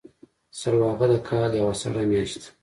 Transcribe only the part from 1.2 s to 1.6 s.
کال